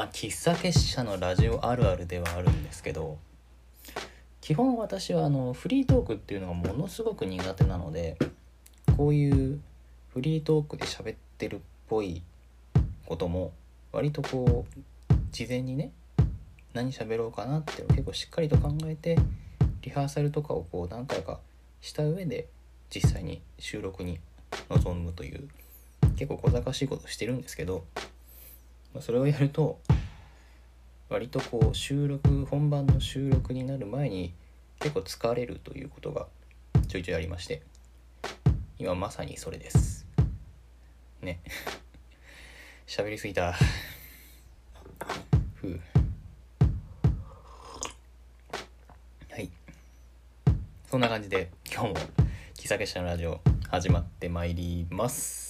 [0.00, 3.18] まあ喫茶結社のラジオあるあるではあるんですけど
[4.40, 8.16] 基本私はあのフリートークっていうのがものすごく苦手なので
[8.96, 9.60] こういう
[10.14, 11.58] フリートークで喋ってるっ
[11.90, 12.22] ぽい
[13.04, 13.52] ことも
[13.92, 15.90] 割とこう事前にね
[16.72, 19.18] 何喋ろうかなって結構しっかりと考えて
[19.82, 21.40] リハーサルとかをこう何回か
[21.82, 22.48] した上で
[22.88, 24.18] 実際に収録に
[24.70, 25.46] 臨むという
[26.16, 27.84] 結構小賢しいことしてるんですけど、
[28.92, 29.78] まあ、それをやると
[31.08, 34.32] 割とこう収録本番の収録になる前に
[34.78, 36.26] 結構疲れるということが
[36.88, 37.62] ちょいちょいありまして
[38.78, 40.06] 今まさにそれです。
[41.20, 41.40] ね。
[42.86, 43.54] 喋りすぎた。
[45.54, 45.80] ふう。
[49.30, 49.50] はい。
[50.90, 51.94] そんな感じで今日も
[52.54, 55.49] 喫茶結社のラジオ始まってまいります。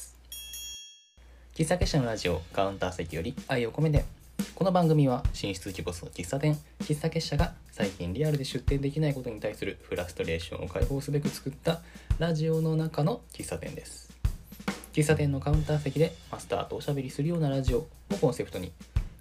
[1.60, 4.06] 喫茶結社のラジオカウンター席より愛を込めて。
[4.54, 11.82] この番組は進出鬼ボスの喫茶店喫茶結社が最近リアルで出店できないことに対するフラストレーションを解放すべく作った
[12.18, 14.10] ラジオの中の喫茶店です。
[14.94, 18.72] 喫茶店のカウンター席でマスターとおしゃべりするようなラジオをコンセプトに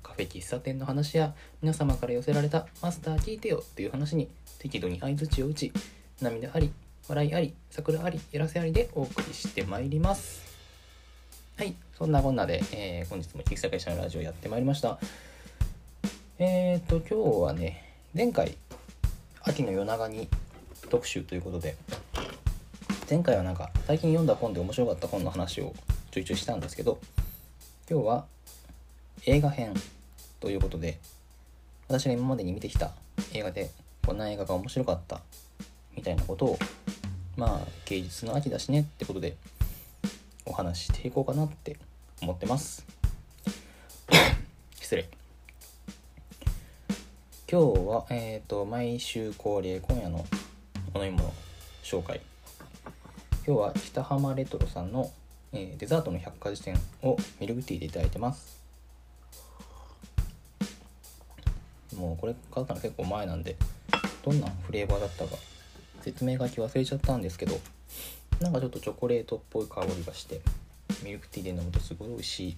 [0.01, 5.73] カフェ喫茶店の話や皆様から寄せられたマスター聞いてよという話に適度に相づちを打ち
[6.21, 6.71] 涙あり
[7.09, 10.48] 笑いあり桜ありやらせありでお送りしてまいります。
[11.59, 11.75] はい。
[11.97, 14.97] そんなこんなで、えー本日も喫茶会社のラジオやってまいりました。
[16.37, 18.55] えーと今日はね前回
[19.41, 20.29] 秋の夜長に
[20.89, 21.75] 特集ということで
[23.09, 25.75] 前回はなんか最近読んだ本で面白かった本の話を
[26.11, 26.97] ちょいちょいしたんですけど
[27.91, 28.25] 今日は
[29.25, 29.73] 映画編
[30.39, 30.97] ということで
[31.89, 32.91] 私が今までに見てきた
[33.33, 33.69] 映画で
[34.05, 35.19] こんな映画が面白かった
[35.93, 36.59] みたいなことを
[37.35, 39.35] まあ芸術の秋だしねってことで
[40.49, 41.77] お話ししていこうかなって
[42.21, 42.83] 思ってます。
[44.81, 45.07] 失礼。
[47.49, 50.25] 今日はえっ、と毎週恒例今夜の
[50.95, 51.31] お飲み物
[51.83, 52.19] 紹介。
[53.45, 55.11] 今日は北浜レトロさんの、
[55.53, 58.59] えーデザートの百科事典をミルクティーでいただいてます。
[61.95, 63.55] もうこれ買ったの結構前なんで
[64.25, 65.35] どんなフレーバーだったか
[66.01, 67.59] 説明書き忘れちゃったんですけど
[68.41, 70.39] なんかちょっとチョコレートっぽい香りがして
[71.03, 72.57] ミルクティーで飲むとすごい美味しい。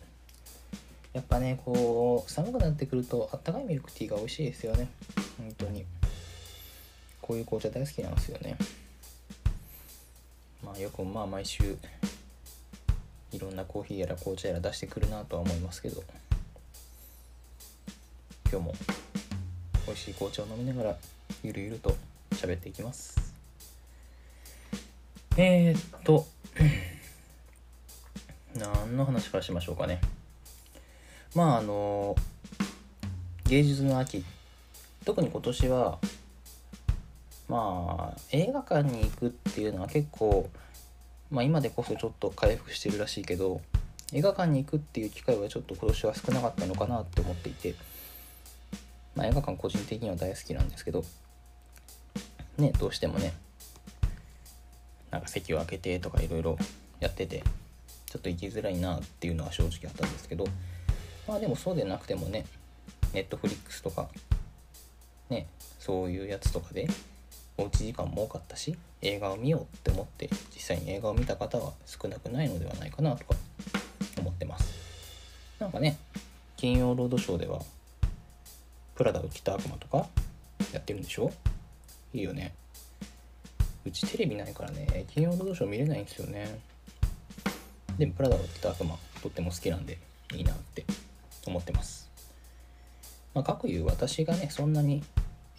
[1.13, 4.87] やっぱねこう寒くなってくるとあったかいミルクティーが美味しいですよね。
[5.37, 5.85] 本当に。
[7.21, 8.57] こういう紅茶大好きなんですよね。
[10.63, 11.77] まあよくまあ毎週
[13.31, 16.03] いろんなコーヒーやら紅茶やら出してくるなとは思いますけど。
[18.51, 18.75] 今日も
[19.87, 20.97] 美味しい紅茶を飲みながら
[21.41, 21.95] ゆるゆると
[22.31, 23.30] 喋っていきます。
[25.37, 26.25] えー、っと
[28.57, 30.01] 何の話からしましょうかね。
[31.33, 32.17] まああの
[33.45, 34.25] 芸術の秋。
[35.05, 35.99] 特に今年は
[37.47, 40.49] まあ映画館に行くっていうのは結構
[41.31, 43.61] まあ今でこそちょっと回復してるらしいけど
[44.11, 47.73] 映画館に行くっていう機会はちょっと今年は少なかったのかなって思っていて
[49.15, 51.05] まあ映画館個人的には大好きなんですけど
[52.57, 53.33] ねどうしてもね
[55.11, 56.57] なんか席を空けてとかいろいろ
[56.99, 57.43] やってて
[58.07, 60.45] ちょっと行きづらいなっていうのは正直あったんですけど
[61.27, 62.45] まあでもそうでなくてもね
[63.13, 64.09] ネットフリックスとか
[65.29, 65.47] ね
[65.79, 66.87] そういうやつとかで
[67.57, 73.35] おうち時間も多かったし映画を見ようって思って実際に映画を見た方は少なくないのではないかなとか
[74.17, 74.73] 思ってます。
[75.59, 75.97] なんかね
[76.55, 77.59] 金曜ロードショーでは
[78.95, 80.07] プラダを着た悪魔とか
[80.71, 81.31] やってるんでしょ？
[82.13, 82.53] いいよね。
[83.91, 86.59] うちテレビないからね金曜ロードショー見れないんですよね。
[87.97, 89.97] でもプラダを着た悪魔とっても好きなんで
[90.33, 90.85] いいなって
[91.45, 92.09] 思ってます。
[93.33, 95.03] まあかくいう私がねそんなに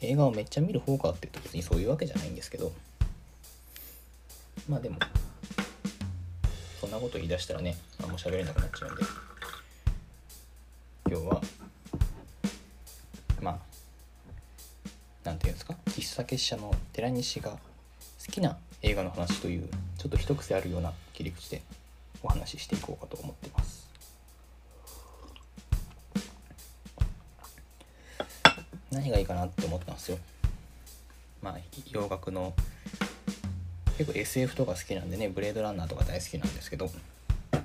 [0.01, 2.73] 映画をめっちゃ見る方かっていうと別にそういうわけじゃないんですけど。
[4.67, 4.97] まあでも
[6.81, 9.03] そんなこと言い出したらねあんま喋れなくなっちゃうんで。
[11.11, 11.43] 今日は
[13.43, 13.59] まあ
[15.23, 15.77] なんていうんですか？
[15.87, 17.59] 喫茶結社の寺西が
[18.25, 21.63] 好きな映画の話というちょっと一癖あるような切り口で
[22.23, 23.89] お話ししていこうかと思ってます。
[28.93, 30.19] 何がいいかなって思ったんですよ。
[31.43, 31.57] まあ
[31.91, 32.55] 洋楽の
[33.99, 36.91] 結構 SF とか好きなんでねブレードランナーとか大好きなんですけど、
[37.51, 37.61] ま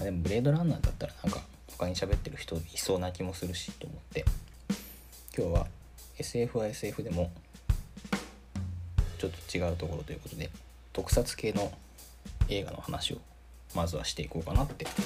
[0.00, 4.24] あ、でもブレードランナーだったらなんか他に喋ってる人いそうな気もするしと思って。
[5.36, 5.66] 今日は
[6.18, 7.30] SF は SF でも
[9.22, 10.50] ちょっと違うところということで
[10.92, 11.70] 特撮系の
[12.48, 13.18] 映画の話を
[13.72, 14.84] まずはしていこうかなって。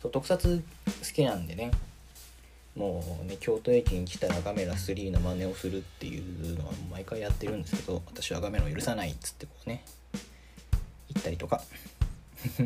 [0.00, 1.72] そう特撮好きなんでね
[2.76, 9.84] もうね京都駅に来たらガメラ3の真似をするっていうのは毎回やってるんですけど私はガメラを許さないっつってこうね
[11.12, 11.62] 言ったりとか。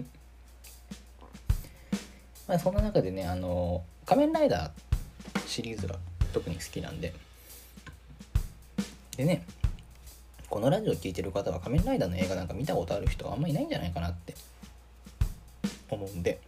[2.46, 5.98] まあそんな中でねあの仮面ライダーシリーズが
[6.32, 7.12] 特に好きなんで
[9.16, 9.44] でね
[10.48, 14.34] このラジオ聴いてる方は仮面ライダーの映画なんか見たことある人はあんまりいないんじゃないかなって。
[15.94, 16.40] 思うんで。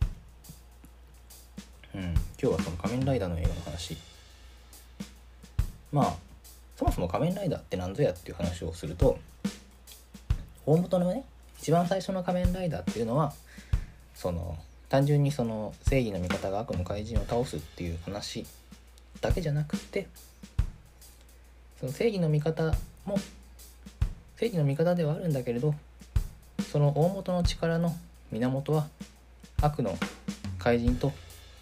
[1.95, 2.03] うん。
[2.03, 3.97] 今日はその仮面ライダーの映画の話。
[5.93, 6.15] まあ
[6.77, 9.19] そもそも仮面ライダーって何ぞやっていう話をすると
[10.67, 11.25] 大元のね
[11.61, 13.33] 一番最初の仮面ライダーっていうのは
[14.15, 14.59] その
[14.89, 18.45] 単純にその正義の味方が悪の怪人を倒すっていう話
[19.21, 20.09] だけじゃなくて
[21.85, 23.19] その正義の味方も
[24.39, 25.75] 正義の味方ではあるんだけれど
[26.73, 27.95] その大元の力の
[28.33, 28.89] 源は
[29.61, 29.95] 悪の
[30.59, 31.13] 怪人と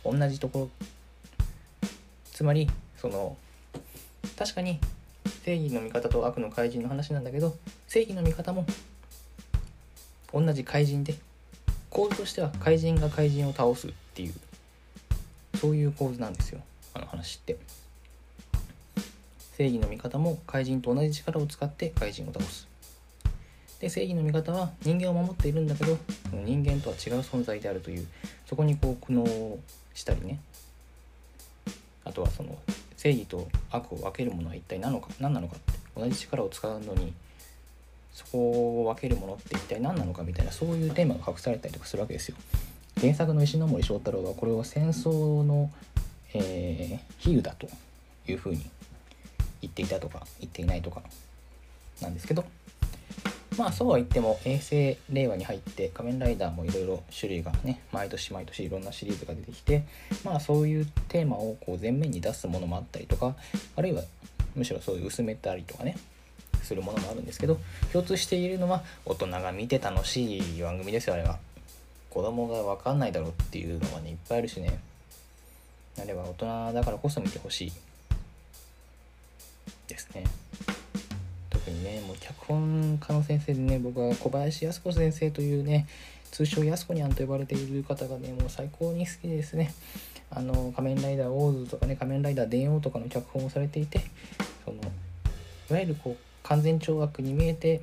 [0.04, 0.86] 同じところ。
[2.32, 3.36] つまりその
[4.38, 4.78] 確かに
[5.44, 7.56] 正義の味方と悪の怪人の話なんだけど
[7.88, 8.64] 正義の味方も
[10.32, 11.16] 同じ怪人で
[11.90, 14.34] 構図としては怪人が怪人を倒すっていう
[15.56, 16.60] そういう構図なんですよ
[16.94, 17.58] あの話って。
[19.62, 22.66] 正義の味方も怪人と同じ力を使って怪人を倒す
[23.78, 25.96] で正義の味方は人間を守っているんだけど
[26.32, 28.08] 人間とは違う存在であるという
[28.44, 29.60] そこにこう苦悩を
[29.94, 30.40] したりね
[32.04, 32.58] あとはその
[32.96, 37.12] 正義と悪を分けるものは一体何のか何なのかって同じ力を使うのに
[38.12, 42.36] そこを分けるものって一体何なのかみたいなそういうテーマが隠されたりとかするわけですよ。
[43.00, 45.70] 原作の石森章太郎はこれを戦争の、
[46.34, 47.68] えー、比喩だと
[48.26, 48.68] いうふうに
[49.62, 51.02] 言っていたとか言っていないとか
[52.00, 52.44] なんですけど
[53.56, 59.84] まあそうは言っても平成令和に入って仮面ライダーもいろいろ種類がね毎年毎年いろんなシリーズが出てきて
[60.24, 63.34] まあそういうテーマをこう前面に出すものもあったりとか
[63.76, 64.02] あるいは
[64.54, 65.96] むしろそういう薄めたりとかね
[66.62, 67.58] するものもあるんですけど
[67.92, 71.38] 共通しているのは大人が見て楽しい番組ですよあれは。
[72.08, 74.78] 子供が分かんないだろうっていうのはねいっぱいあるしね。
[75.98, 77.72] あれは大人だからこそ見てほしい。
[79.88, 80.24] ですね。
[81.50, 85.86] 特にねもう脚本家の先生でね僕は小林靖子先生というね
[86.30, 89.72] 通称靖子にゃんと呼ばれている方がねもう最高に好きですね。
[90.30, 94.00] あの仮面ライダーオーズとかね仮面ライダー電王とかの脚本をされていて
[94.64, 94.78] その
[95.70, 97.80] いわゆるこう完全懲悪に見えて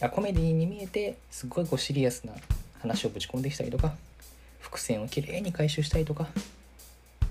[0.00, 2.32] あコメディに見えてすっごいこうシリアスな
[2.80, 3.94] 話をぶち込んできたりとか
[4.60, 6.28] 伏線をきれいに回収したりとか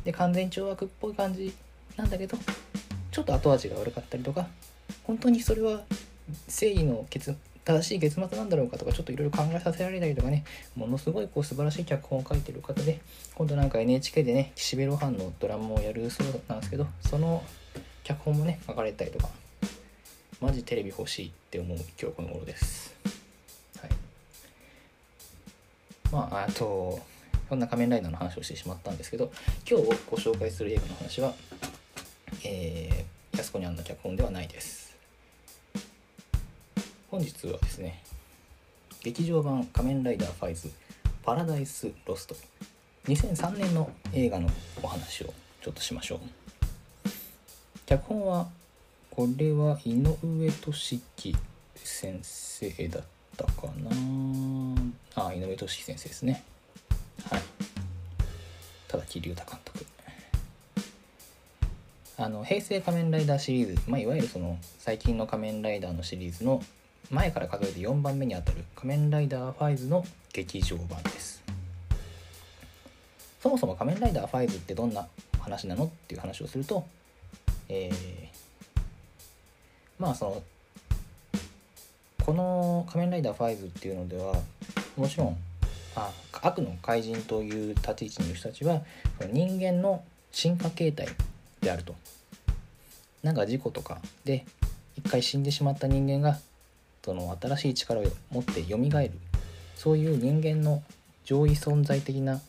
[0.03, 1.53] で完全懲悪っぽい感じ
[1.97, 2.37] なんだけど
[3.11, 4.47] ちょっと後味が悪かったりとか
[5.03, 5.81] 本当にそれは
[6.47, 7.35] 正義の結
[7.65, 10.43] 正しい結末なんだろうかとかちょっといろいろ考えさせられたりとかね
[10.75, 12.99] ものすごいこう素晴らしい脚本を書いてる方で
[13.35, 17.43] 今度なんか NHK でね岸辺露伴のドラマをやるそうなんですけどその
[18.03, 19.29] 脚本もね書かれたりとか
[20.41, 22.95] マジテレビ欲しいって思う今日この頃です。
[23.79, 23.89] はい。
[26.11, 26.99] まああと
[27.49, 29.31] そんな仮面ライダーの話をしてしまったんですけど
[29.69, 31.33] 今日ご紹介する映画の話は
[32.43, 34.97] えー、安子にゃんの脚本ではないです。
[37.09, 38.03] 本日はですね
[39.03, 40.71] 劇場版「仮面ライダーファイズ
[41.23, 42.35] パラダイスロスト」
[43.07, 44.49] 2003年の映画の
[44.83, 46.19] お話をちょっとしましょう。
[47.85, 48.47] 脚本は
[49.09, 51.35] これは井上俊樹
[51.75, 53.03] 先生だっ
[53.35, 53.89] たかな。
[55.15, 56.43] あ井上俊樹先生ですね。
[57.29, 57.41] はい。
[58.87, 59.85] 田﨑竜太監督。
[62.21, 66.61] あの平成仮面ライダーシリーズ、まあ、いわゆるその最近の仮面ライダーのシリーズの
[67.09, 71.41] 前から数えて4番目にあたる仮面ライダーファイズの劇場版です。
[73.41, 75.07] そもそも仮面ライダーファイズってどんな
[75.39, 76.85] 話なのっていう話をすると、
[77.69, 77.93] えー、
[79.97, 80.43] まあその
[82.25, 84.33] この仮面ライダーファイズっていうのでは
[84.97, 85.37] もちろん
[85.95, 88.81] あ悪の怪人という立ち位置にいる人たちは
[89.31, 91.07] 人間の進化形態
[91.61, 91.95] であると。
[93.23, 94.45] なんか事故とかで
[94.95, 96.39] 一回死んでしまった人間が
[97.03, 99.11] その新しい力を持って蘇る。
[99.75, 100.83] そういう人間の
[101.25, 102.41] 上位存在的な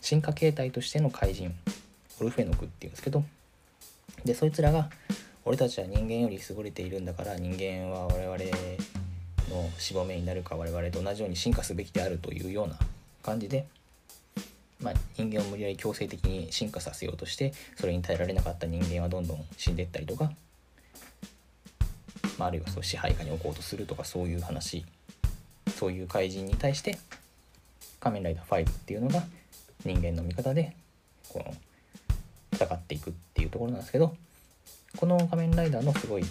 [0.00, 1.54] 進化形態としての怪人
[2.20, 3.24] オルフェノクっていうんですけど。
[4.24, 4.88] でそいつらが
[5.44, 8.38] 俺たちは人間より優れているんだから人間は我々
[9.50, 12.76] のしぼめになるか我々と同じように進化すべきであるというような
[13.22, 13.66] 感じで
[14.82, 20.32] まあ、人間を無理やり強制的に進化させようとしてそれに耐えられなかった人間はどんどん死んでったりとか、
[22.38, 24.84] まあ、あるいはそう支配下に置こうとするとかそういう話。
[25.82, 26.96] そういう怪人に対して
[27.98, 29.24] 仮面ライダー5っていうのが
[29.84, 30.76] 人間の味方で
[31.28, 31.54] この
[32.52, 34.14] 戦っていくっていうところなんですけど
[34.96, 36.24] この仮面ライダーのすごい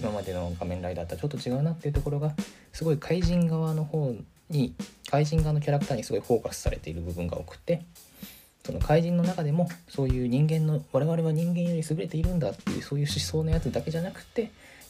[0.00, 2.34] 今までの仮面ライダーとはちょっと違うなっていうところが
[2.72, 4.16] すごい怪人側の方
[4.52, 4.74] に
[5.10, 7.82] 怪人側のキャラクターにすごいフォーカスされている部分が多くて
[8.64, 14.42] その怪人の中でもそういう人間の我々は人間より優れているんだっていうそういう思想のやつだけじゃなくて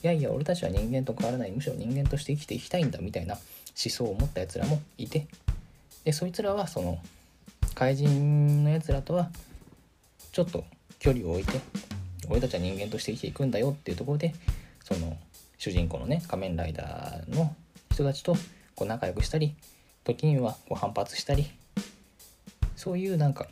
[0.02, 1.52] いやいや俺たちは人間と変わらない。
[1.52, 3.42] むしろ人間として生きていきたいんだみたいな思
[3.74, 5.26] 想を持ったやつらもいて
[6.04, 6.98] でそいつらはその
[7.74, 9.30] 怪人のやつらとは
[10.32, 10.64] ちょっと
[10.98, 11.60] 距離を置いて
[12.28, 14.34] 俺たちは人間として生きていくんだよっていうところで
[14.84, 15.16] その
[15.58, 17.54] 主人公のね仮面ライダーの
[17.92, 18.36] 人たちと
[18.74, 19.54] こう仲良くしたり
[20.04, 21.50] 時にはこう反発したり
[22.76, 23.46] そういうなんか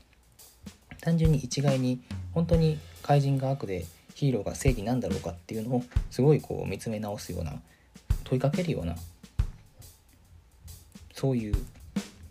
[1.00, 2.00] 単純に一概に
[2.32, 7.54] 本当に怪人が悪でヒーローが正義なんだろうかっていうのをすごいこう見つめ直すような
[8.24, 8.96] 問いかけるような
[11.14, 11.54] そういう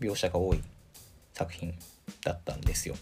[0.00, 0.62] 描写が多い
[1.32, 1.74] 作品
[2.24, 2.94] だったんですよ。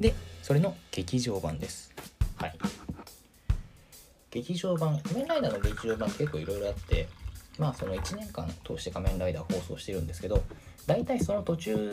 [0.00, 1.92] でそれの劇場版です。
[2.36, 2.58] はい。
[4.30, 7.08] 劇場版仮面ライダーの劇場版結構いろいろあって
[7.62, 10.42] まあその1年間通して仮面ライダー放送してるんですけど
[10.84, 11.90] 大体その途中に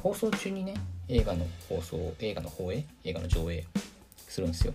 [0.00, 0.74] 放送中にね
[1.08, 3.64] 映画の放送映画の放映映画の上映
[4.28, 4.74] するんですよ。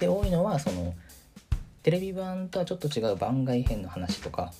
[0.00, 0.94] で多いのはその
[1.84, 4.52] テレビ版とはちょっと違う番外編の話とか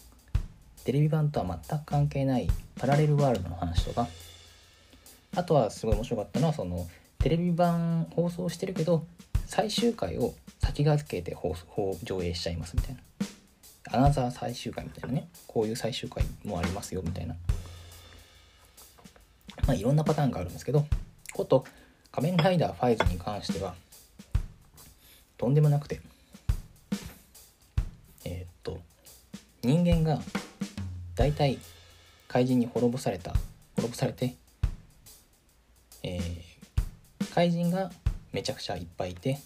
[0.85, 4.07] テレビ版とは全く関係ないパラレルワールドの話とか
[5.35, 6.87] あとはすごい面白かったのはその
[7.19, 9.05] テレビ版放送してるけど
[9.47, 13.01] 最終回を先駆けて放送上映しちゃいますみたいな。
[13.93, 17.37] アナザー最終回みたいなねこういう最終回もありますよみたいな。
[19.67, 20.87] まあいろんなパターンがあるんですけど
[21.33, 21.65] こと
[22.11, 23.75] 仮面ライダーファイズに関しては
[25.37, 26.01] とんでもなくて
[28.25, 28.81] えーっと
[29.63, 30.21] 人間が
[31.15, 31.59] 大体
[32.27, 33.33] 怪人に滅ぼされた
[33.77, 34.35] 滅ぼされて
[36.03, 37.93] えー怪人が
[38.33, 39.39] めちゃくちゃいっぱいいて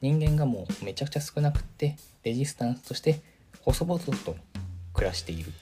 [0.00, 3.20] 人間がもうめちゃくちゃ少なくってレジスタンスとして
[3.66, 4.36] 細々と
[4.94, 5.52] 暮らしている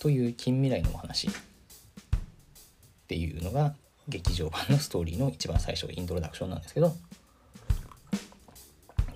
[0.00, 1.30] という近未来のお話っ
[3.06, 3.74] ていうのが
[4.08, 6.96] 劇場版のストーリーの一番最初イントロダクションなんですけど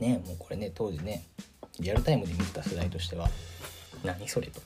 [0.00, 1.24] ねもうこれね当時ね
[1.80, 3.28] リアルタイムで見てた世代としては
[4.04, 4.60] 何それと。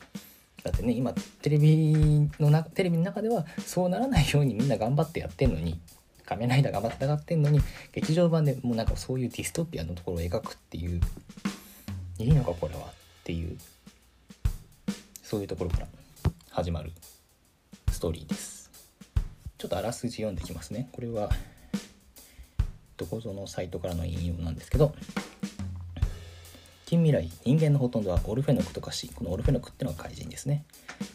[0.63, 5.81] だってね今テレビのなテレビの中ではそうならないようにみんな頑張ってやってんのに
[6.27, 7.61] 仮面ライダー頑張って戦ってんのに
[7.93, 11.01] 劇場版でもうなんかそういうディストピアのところを描くっていう。
[12.19, 12.91] いいのかこれは。
[13.27, 13.59] っていう
[15.21, 15.89] そういうところから
[16.51, 16.93] 始まる
[17.91, 18.71] ストーリーです。
[19.59, 20.89] ちょっとあらすじ読んできますね。
[20.93, 21.29] これは
[22.97, 24.95] どこぞのサイトからの引用なんですけど
[26.85, 30.65] 近未来人間のほとんどはオルフェノクと化しこのオルフェノクってのが怪人ですね。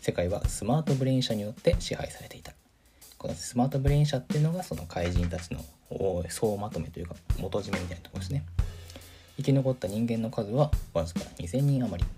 [0.01, 2.51] 世界はスマートブレイン社によって支配されていた。
[3.17, 5.63] このスマートブレイン社っていうのがその怪人たちの
[6.27, 8.43] 総まとめというか元締めみたいなところですね。
[9.41, 12.10] 生き残った人間の数はわずか2000人余り。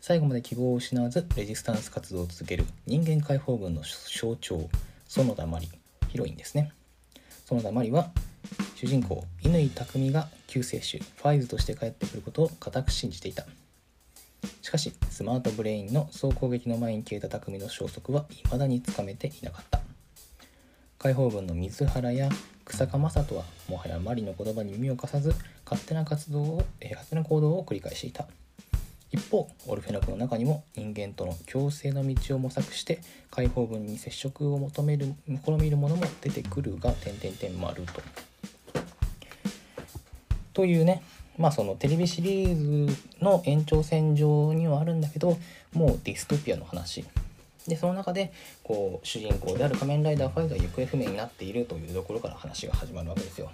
[0.00, 4.68] 最後まで希望を失わずレジスタンス活動を続ける人間解放軍の象徴
[5.08, 5.68] 園田真理
[6.08, 6.72] ヒロインですね。
[7.44, 8.10] 園田真理は
[8.74, 13.44] 主人公乾匠が救世主ファイズとして帰ってくることを固く信じていた
[14.62, 19.80] しかしスマートブレインの総攻撃の前に消えた匠の消息は未だにつかめていなかった
[20.98, 22.30] 解放軍の水原や
[22.66, 28.26] 草加正人はもはやマリの言葉に耳を貸さず勝手な活動を、えー勝手な行動を繰り返していた
[29.12, 38.02] 一方オルフェノクの中にも人間との共生の道を模索して解放軍に接触を求める試みる者も出てくるが点々点丸と。
[40.52, 41.02] というね
[41.38, 45.38] まあそのテレビシリーズの延長線上にはあるんだけど
[45.72, 47.04] もうディストピアの話
[47.68, 48.32] でその中で
[48.62, 53.50] こう主人公である仮面ライダー5が行方不明になっているというところから話が始まるわけですよ。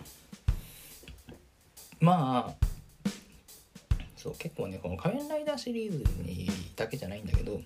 [2.00, 2.66] まあ
[4.16, 7.61] そう結構ねこの仮面ライダーシリーズにだけじゃないんだけど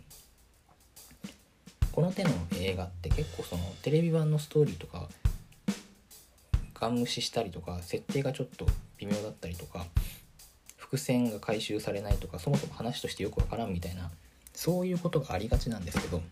[1.92, 5.08] この手の映画って結構そのテレビ版のストーリーとか
[6.74, 8.66] ガン無視したりとか設定がちょっと
[8.98, 9.86] 微妙だったりとか
[10.76, 14.10] 伏線が回収されないとかそもそも話としてよくわからんみたいな
[14.56, 16.22] そういうことがありがちなんですけど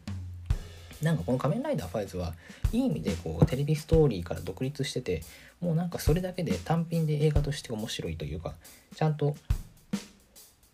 [1.02, 2.34] なんかこの「仮面ライダーファイズは
[2.72, 5.22] いい意味でこうテレビストーリーから独立してて
[5.60, 8.54] もうなんかそれだけで単品で映画として面白いというか
[8.96, 9.36] ちゃんと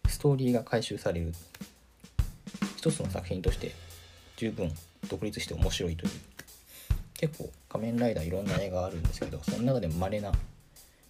[0.08, 1.34] ストーリーが回収される
[2.76, 3.72] 一つの作品として
[4.36, 4.72] 十分
[5.08, 6.12] 独立して面白いという
[7.14, 10.32] 結構仮面ライダーいろんな映画あるんですけどその中でも稀な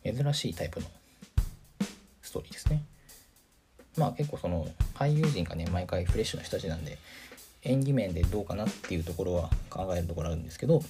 [0.02, 0.86] 珍しいタイプの
[2.22, 2.82] ストーリーですね。
[3.96, 6.98] まあ結構その俳優陣がね毎回フレッシュな人たちなんで
[7.62, 10.82] 演技面でどうかなっていうところは考えるところあるんですけど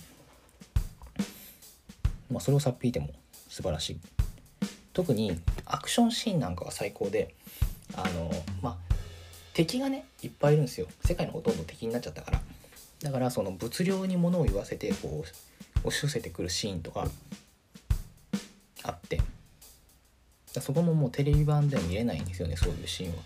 [2.30, 3.10] まあ、それをさっぴいても
[3.48, 4.00] 素晴らしい。
[4.92, 7.34] 特にアクションシーンなんかが最高で
[7.94, 8.30] あの
[8.62, 8.94] まあ
[9.52, 10.86] 敵がねいっぱいいるんですよ。
[11.04, 12.40] 世界のほとんど敵になっちゃったから。
[13.02, 15.24] だからその物量に物を言わせてこ
[15.84, 17.08] う押し寄せてくるシーンとか
[18.84, 19.20] あって。
[20.58, 23.22] そこももうテレビ版では見れないんですよねそういうシーンは。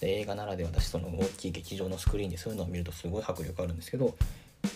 [0.00, 4.14] で映画ならではだしその大きい劇場のスクリーンでそういうのを見るとすごい迫力あるんですけど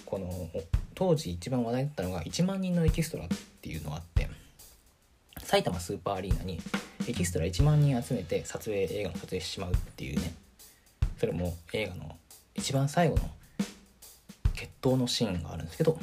[0.05, 0.49] この
[0.95, 3.29] 当時一番話題だったのが1万人のエキストラっ
[3.61, 4.29] ていうのがあって
[5.43, 6.61] 埼玉スーパーアリーナに
[7.09, 10.35] エキストラ1万人集めて撮影映画の撮影しちまうっていうね
[11.19, 12.17] それも映画の
[12.55, 13.31] 一番最後の
[14.55, 15.99] 決闘のシーンがあるんですけど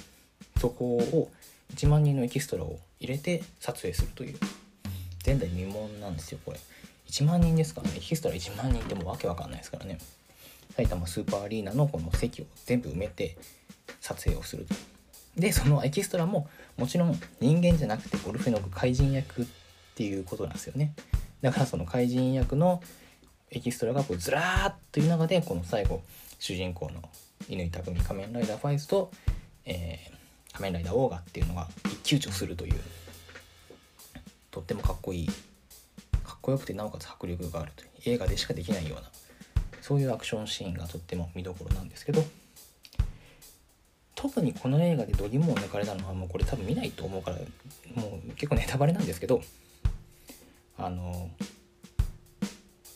[0.59, 1.29] そこを
[1.75, 4.37] 1万人のエキストラを入れて撮影するという
[5.25, 6.59] 前代未聞なんですよこれ。
[7.07, 7.97] 1万人ですからね。
[7.97, 9.97] エキストラ1万人ってもうわけわかんないですからね。
[10.75, 13.37] 埼玉スーパーアリーナのこの席を全部埋めて
[14.01, 14.75] 撮影をすると。
[15.37, 19.45] でそのエキストラももちろん人間じゃなくてオルフェノク怪人役っ
[19.95, 20.93] ていうことなんですよね。
[21.41, 22.81] だからその怪人役の
[23.51, 26.01] エキストラがこうずらーっという中でこの最後
[26.39, 27.01] 主人公の
[27.49, 29.11] 乾匠仮面ライダーファイズと、
[29.65, 32.79] えー、仮面ライダーオーガっていうのが一騎打ちをするという
[34.53, 35.27] とってもかっこいい。
[36.24, 37.89] かっこよくてなおかつ迫力があるという。
[38.05, 39.10] 映画でしかできないような。
[39.81, 42.24] そういうアクションシーンがとっても見どころなんですけど。
[44.15, 47.38] 特にこの映画で度肝を抜かれたのはもうこれ多分見ないと思うから
[47.93, 49.41] もう結構ネタバレなんですけど。
[50.77, 51.29] あの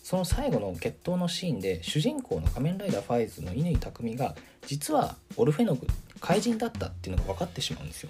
[0.04, 4.36] その最後の決闘のシーンで主人公の仮面ライダーファイズの乾匠が
[4.66, 5.86] 実はオルフェノグ
[6.22, 8.10] 怪人だったっていうのが分かってしまうんですよ。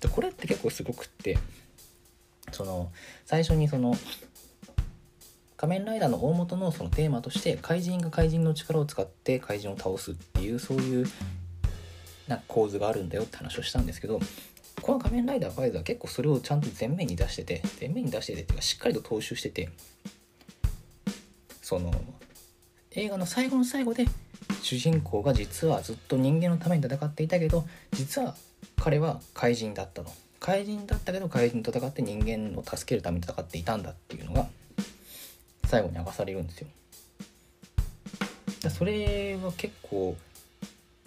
[0.00, 1.38] でこれって結構すごくって。
[2.52, 2.90] その
[3.24, 3.94] 最初にその
[5.56, 11.06] 仮面ライダーの大元のそのテーマとして怪人が怪人の力を使って怪人を倒すっていうそういう
[12.26, 14.20] な構図があるんだよって話をしたんですけど
[14.80, 19.68] この仮面ライダーファイズは結構それをちゃんと前面に出してて前面に出しててっていうかしっかりと踏襲してて
[21.60, 21.92] その
[22.90, 24.06] 映画の最後の最後で
[24.62, 28.34] 主人公が実はずっと人間のために戦っていたけど実は
[28.82, 30.10] 彼は怪人だったの。
[30.44, 34.48] 怪人だったけど怪人と戦って人間を助けるために戦っていたんだっていうのが
[35.66, 36.68] 最後に明かされるんですよ。
[38.68, 40.16] それは結構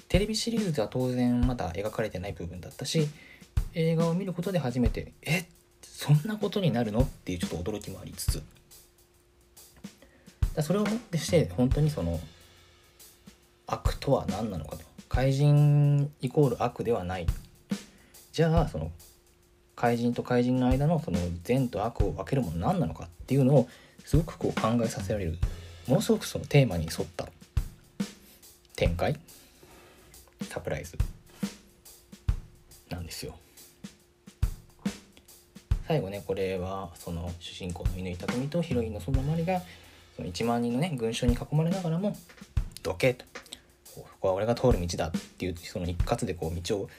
[0.07, 3.09] テレビシリーズでは当然まだ描かれてない部分だったし
[3.73, 5.43] 映画を見ることで初めてえ
[5.81, 7.01] そんなことになるの？
[7.01, 8.43] っていうちょっと驚きもありつつ。
[10.53, 12.21] だそれをもってして本当にその
[13.67, 14.85] 悪とは何なのかと。
[15.09, 17.27] 怪人イコール悪ではない。
[18.31, 18.91] じゃあその
[19.75, 23.69] 怪人と怪人の間のその善と悪を分けるもの何なのかっていうのを
[24.05, 25.37] すごくこう考えさせられる
[25.87, 27.27] ものすごくそのテーマに沿った
[28.75, 29.17] 展開？
[30.49, 30.97] サプライズ。
[32.89, 33.35] なんですよ。
[35.87, 39.61] 最後ねこれはその主人公の乾匠とヒロインの園まりが
[40.15, 42.15] その1万人のね群衆に囲まれながらも
[42.81, 43.25] 「どけ!」と
[43.93, 46.89] 「ここは俺が通る道だ」っていうその一括でこう道を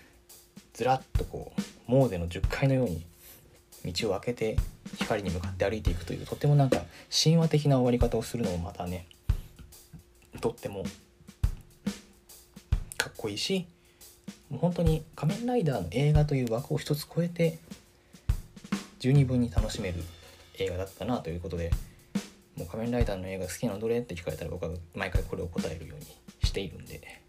[0.72, 3.06] ずらっとこうモーゼの10階のように
[3.92, 4.56] 道を開けて
[4.98, 9.06] 光に向かって歩いていくというとてもなんか神話的な終わり方をするのもまたね
[10.40, 10.84] とっても
[12.96, 13.66] かっこいいし
[14.50, 17.58] もう本当に「仮面ライダー」の映画という枠を一つ超えて
[18.98, 20.02] 十二分に楽しめる
[20.58, 21.70] 映画だったなということで
[22.56, 26.06] もう仮面ライダーの映画好きなのどれって聞かれたら僕は毎回これを答えるように
[26.42, 27.20] しているんでで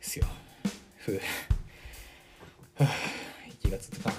[0.00, 0.26] すよ。
[0.98, 1.20] ふう。
[3.70, 4.18] が続かない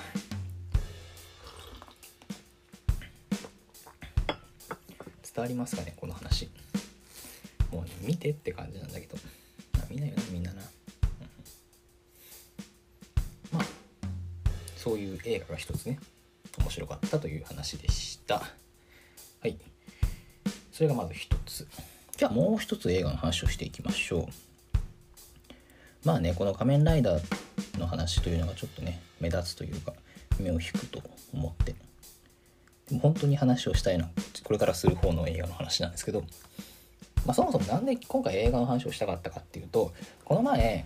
[5.33, 6.49] 伝わりますかねこの話。
[7.71, 9.17] もう、ね、見てって感じなんだけど。
[9.89, 10.61] 見ないよねみんなな、
[13.51, 13.63] まあ
[14.77, 15.99] そういう映画が一つね
[16.59, 18.35] 面白かったという話でした。
[18.35, 19.57] はい。
[20.71, 21.67] それがまず一つ。
[22.15, 24.25] じゃあもう一つ映画の話をしていきましょう。
[26.05, 27.23] まあねこの仮面ライダー
[27.77, 29.93] の話というのがちょっとね目立つというか
[30.39, 31.01] 目を引くと
[31.33, 31.75] 思って。
[32.89, 34.09] でも本当に話をしたいのは
[34.43, 36.23] これからする方の映画の話なんですけど
[37.25, 39.91] まあ、そもそも何で今回映画の話をしたかったかっていうと
[40.25, 40.85] この前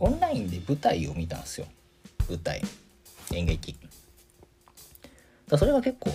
[0.00, 1.66] オンラインで舞台を見たんですよ。
[2.28, 2.62] 舞台
[3.32, 3.76] 演劇。
[5.48, 6.10] だそれが結構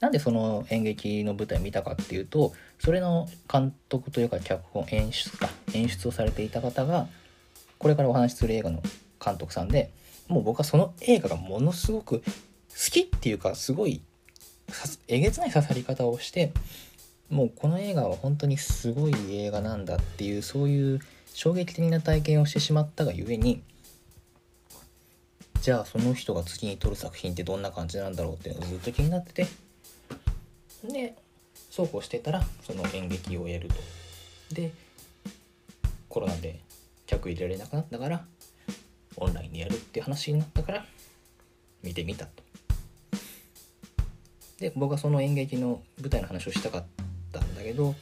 [0.00, 7.08] なんでその演劇の舞台見たかっていうとそれの監督というか脚本演出か演出をされていた方が
[7.78, 8.82] これからお話しする映画の
[9.24, 9.90] 監督さんで
[10.28, 12.24] もう僕はその映画がものすごく好
[12.90, 14.02] きっていうかすごい
[15.08, 16.52] えげつない刺さり方をして
[17.30, 21.00] もうこの映画は本当にすごい映画なんだっていうそういう
[21.32, 23.62] 衝撃的な体験をしてしまったがゆえに
[25.60, 29.46] じゃあその人が次に撮る作品ってどんな感じなんだろうっていうのがずっと気になってて
[30.84, 31.14] で
[31.70, 33.74] そうこうしてたらその演劇をやると。
[34.54, 34.72] で
[36.08, 36.58] コロナで
[37.08, 38.24] 客入れられなくなったから
[39.16, 40.84] オンラインでやるっていう話になったから
[41.82, 42.44] 見てみたと。
[44.60, 46.84] で僕はその演劇の舞台の話をしたかっ
[47.32, 47.94] たんだけど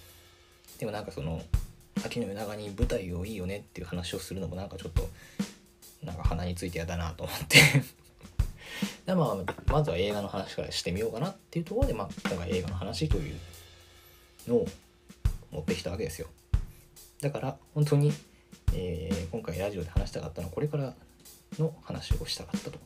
[0.78, 1.42] でもなんかその
[2.04, 5.08] 秋の夜長に舞台をいいよねっていう話をするのもなんかちょっと
[6.02, 7.58] なんか鼻についてやだなと思って。
[9.06, 13.38] で、まあ、まずは映画の話からしてみようかなっていうところで、まあ、今回映画の話という
[14.46, 14.68] のを
[15.50, 16.28] 持ってきたわけですよ。
[17.20, 18.12] だから本当に、
[18.74, 20.94] えー、今回ラジオで話したかったのはこれから
[21.58, 22.78] の話をしたかったと。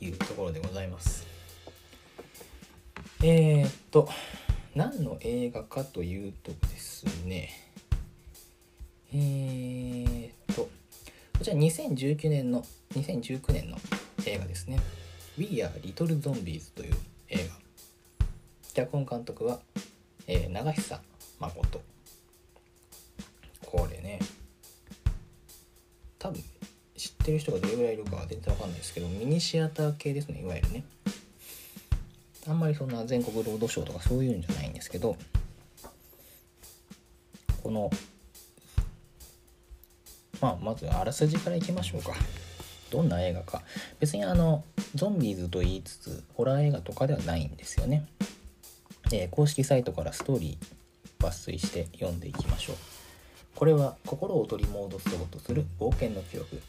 [0.00, 1.26] いうところでございます。
[3.22, 4.08] えー、っと
[4.74, 7.50] 何の映画かというとですね。
[9.12, 10.70] えー、っと
[11.38, 13.76] こちら2019年の2019年の
[14.24, 14.78] 映画ですね
[15.36, 16.94] 「We Are Little Zombies」という
[17.28, 17.60] 映画。
[18.72, 19.60] 脚本監督は、
[20.26, 21.00] えー、長久
[21.40, 21.82] 誠
[23.70, 24.18] これね。
[26.18, 26.42] 多分
[26.96, 30.84] 知ってる人がどれぐらいいるかは全然わかんないですけどミニシアター系ですねいわゆるね。
[32.46, 35.16] あんまりそんな全国ロードショーとかそういうんじゃないんですけど
[37.62, 37.90] この
[40.40, 42.12] まあまずあらすじからいきましょうか。
[42.90, 43.62] どんな映画か。
[44.00, 48.04] 別にあのゾンビーズと言いつつホラー映画とかではないんですよね、
[49.12, 52.76] えー、公式サイトからストーリー抜粋して読んでいきましょう。
[53.54, 56.60] これは心を取り戻そうとする冒険の記録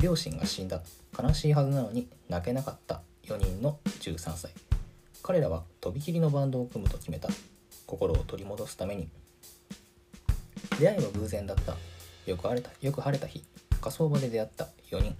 [0.00, 0.82] 両親が死んだ
[1.16, 4.50] 悲しいはずなのに泣けなかった4人の13歳。
[5.22, 7.28] 彼らはとびきりのバンドを組むと決めた。
[7.86, 9.08] 心を取り戻すために。
[10.78, 11.76] 出会いは偶然だった。
[12.26, 13.42] よく晴れたよく晴れた日。
[13.80, 15.16] 火葬場で出会った4人。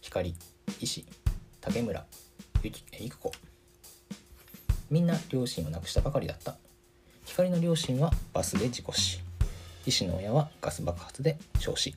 [0.00, 0.34] 光
[0.80, 1.04] 石
[1.60, 2.06] 竹村
[2.62, 3.32] ゆきゆく子。
[4.88, 6.56] みんな両親を亡くしたばかりだった。
[7.26, 9.25] 光の両親はバスで事故死。
[9.86, 11.94] 医師の親はガス爆発で焼死。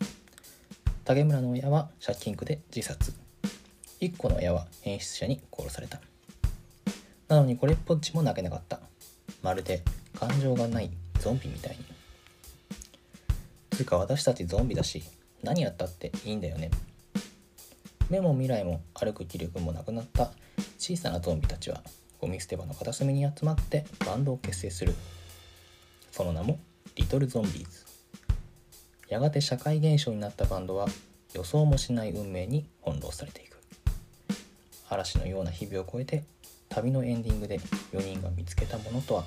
[1.06, 3.14] 竹村の親は借金苦で自殺。
[4.00, 6.00] 一個の親は変質者に殺された。
[7.28, 8.80] なのにこれっぽっちも泣けなかった。
[9.42, 9.82] まるで
[10.20, 11.84] 感情がないゾンビみたいに。
[13.72, 15.02] つうか私たちゾンビだし
[15.42, 16.70] 何やったっていいんだよね。
[18.12, 20.32] 目も未来も歩く気力もなくなった。
[20.78, 21.82] 小さなゾンビたちは
[22.22, 24.94] ゴミ捨て場の片隅に集まってバンドを結成する。
[26.12, 26.60] その名も
[27.00, 27.86] リトルゾンビーズ
[29.08, 30.86] やがて社会現象になったバンドは
[31.34, 33.58] 予想もしない運命に翻弄されていく。
[34.90, 36.26] 嵐のような日々を超えて
[36.68, 37.60] 旅のエンディングで
[37.94, 39.24] 4人が見つけたものとは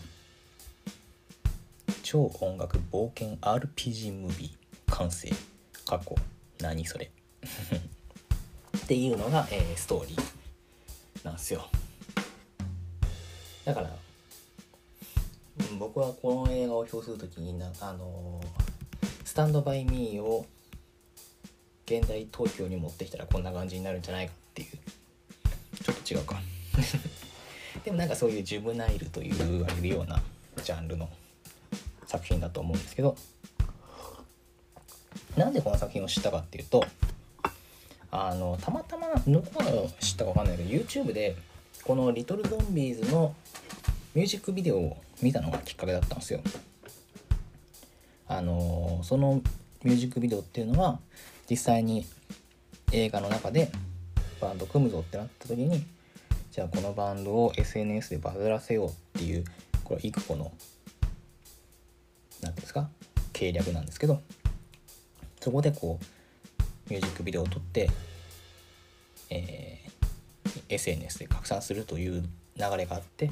[2.02, 5.32] 超音楽冒険 RPG ムービー完成。
[5.86, 6.14] 過去
[6.60, 7.10] 何それ。
[8.76, 11.66] っていうのが、えー、ストーリーなんですよ。
[13.64, 14.01] だから
[15.82, 18.40] 僕はこの映画を評する時になあの、
[19.24, 20.46] スタンドバイミーを
[21.86, 24.68] 現代東京に持ってきたらこんな感じになるんじゃないかっていう。
[25.82, 26.40] ちょっと違うか。
[27.84, 30.22] でもなんかそういうジュブナイルという言われるような
[30.62, 31.08] ジャンルの
[32.06, 33.16] 作品だと思うんですけど。
[35.36, 36.84] なんでこの作品を知ったかっていうと
[38.10, 41.36] あのたまたまどこから知ったか分かんないけど YouTube で
[41.82, 43.34] この「リトル・ゾンビーズ」の
[44.14, 46.40] ミュージックビデオを見たのがきっかけだったんですよ。
[48.28, 49.42] あのその
[49.84, 51.00] ミュージックビデオっていうのは
[51.50, 52.06] 実際に
[52.92, 53.70] 映画の中で
[54.40, 55.84] バンド組むぞってなった時に
[56.50, 59.44] じゃあこのバンドを SNS でバズらせようっていう
[59.84, 60.56] これは幾個の何て
[62.42, 62.88] 言うんですか
[63.32, 64.20] 計略なんですけど
[65.40, 67.90] そこでこうミュージックビデオを撮って、
[69.30, 72.22] えー、SNS で拡散するという
[72.56, 73.30] 流れがあって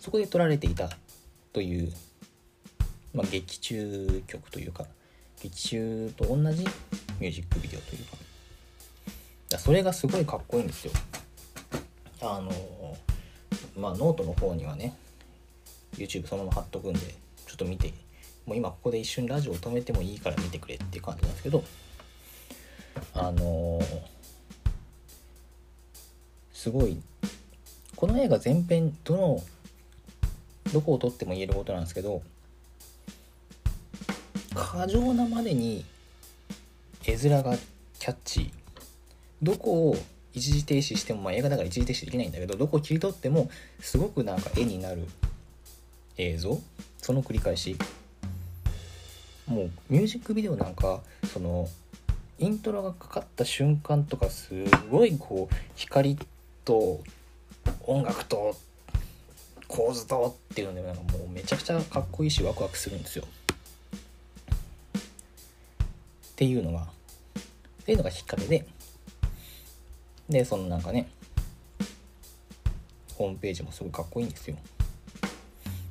[0.00, 0.90] そこで撮られていた
[1.54, 1.90] という、
[3.14, 4.84] まあ、劇中曲というか
[5.42, 6.64] 劇中と同じ
[7.18, 8.18] ミュージックビデオというか。
[9.58, 10.92] それがすごいかっこいいんですよ。
[12.20, 12.96] あの
[13.76, 14.96] まあノートの方にはね
[15.96, 17.00] YouTube そのまま貼っとくんで
[17.46, 17.92] ちょっと見て
[18.46, 21.62] もう今ここで一瞬ラジオを止めてもいいから見てくれっていう感じなんですけど
[23.14, 23.80] あの
[26.52, 27.00] すごい
[27.96, 29.42] この映画全編どの
[30.74, 32.20] どこを撮っても言えることなんですけど
[34.54, 35.84] 過剰なまでに
[37.06, 37.56] 絵面が
[37.98, 38.50] キャッチー
[39.42, 39.96] どこを
[40.32, 43.48] 一時停止しても、まあ、映画だから一時停止できないんだけどどこを切り取っても
[43.80, 45.06] すごくなんか絵になる
[46.16, 46.60] 映像
[46.98, 47.76] その繰り返し。
[49.46, 51.00] もうミュージックビデオなんか
[51.32, 51.68] その
[52.38, 56.18] イントロがかかった瞬間とかすごいこう光
[56.64, 57.00] と
[57.86, 58.56] 音楽と
[59.74, 63.24] 構図とっていうのでなんかもうめちゃくちゃかっこいいしワクワクするんですよ。
[64.94, 68.66] っていうのがっていうのがきっかけで
[70.28, 71.08] でそのなんかね
[73.16, 74.56] ホームページもすごいかっこいいんですよ。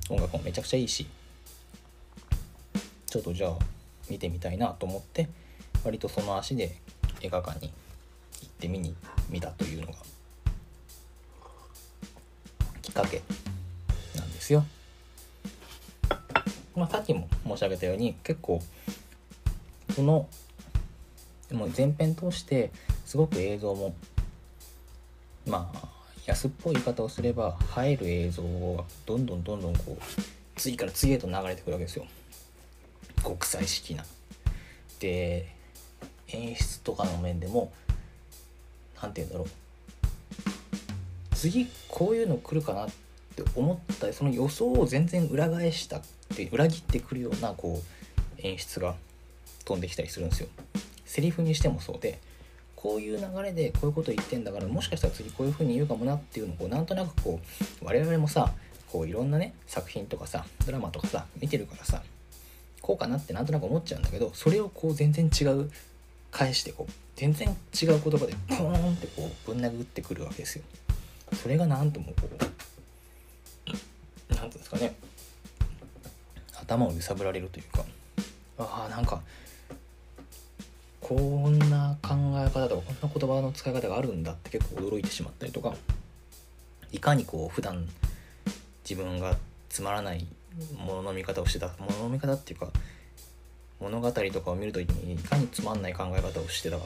[0.09, 1.05] 音楽もめちゃくちゃいいし
[3.05, 3.57] ちょっとじゃあ
[4.09, 5.27] 見てみたいなと思って
[5.83, 6.77] 割とその足で
[7.21, 7.71] 映画館に
[8.41, 8.95] 行って見に
[9.29, 9.93] 見たというのが
[12.81, 13.21] きっかけ
[14.43, 14.65] ですよ。
[16.75, 18.61] まあ、さっきも申し上げたように結構
[19.95, 20.27] この
[21.51, 22.71] も前編通して
[23.05, 23.95] すごく映像も
[25.47, 25.87] まあ
[26.25, 28.43] 安っぽい言い方をすれば映える映像
[28.75, 30.01] がどんどんどんどんこう
[30.55, 32.05] 次から次へと流れてくるわけですよ
[33.23, 34.03] 国際式な。
[34.99, 35.47] で
[36.27, 37.71] 演出とかの面でも
[39.01, 43.02] 何て言うんだろう次こういうの来るかなって
[43.33, 46.01] って思ったその予想を全然裏返したっ
[46.35, 48.95] て裏切ってくるようなこう演出が
[49.65, 50.47] 飛んできたりするんですよ。
[51.05, 52.19] セリフにしてもそうで
[52.75, 57.39] こういう流れでこういうこと言ってんだからもしかしたら次こういう風に言うかもなっていうのをこうなんとなくこ
[57.81, 58.51] う我々もさ
[58.91, 62.03] こういろんなね作品とかさドラマとかさ見てるからさ
[62.81, 65.71] こうかなってなんとなく思っちゃうんだけどそれをこう全然違う
[66.31, 70.63] 返してこう全然違う言葉でポーンってこうぶん殴ってくるわけですよ。
[71.41, 72.43] それがなんともこう
[74.43, 74.95] 何ていうんですかね。
[76.61, 77.85] 頭を揺さぶられるというか。
[78.57, 79.21] ああなんか
[81.01, 85.73] こんな考え方とかこんな言葉の使い方があるんだって結構驚いてしまったりとか
[86.91, 87.87] いかにこう普段
[88.87, 89.35] 自分が
[89.69, 90.27] つまらない
[90.77, 92.67] ものの見方をしてたものの見方っていうか
[93.79, 96.85] 物語とかを見るときにいかにつまんない考え方をしてたか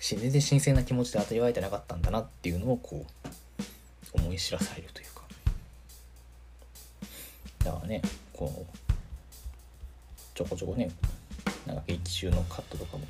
[0.00, 3.04] 全然新鮮な気持ちで当たり前てなかったんだなっていうのをこ
[4.14, 5.15] う思い知らされるというか。
[7.66, 8.00] だからね
[8.32, 8.76] こう
[10.34, 10.88] ちょこちょこね
[11.66, 13.04] なんか劇中のカットとかも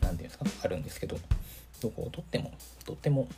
[0.00, 1.16] 言うんですかあるんですけど
[1.80, 2.52] どこを撮っても
[2.84, 3.28] とっても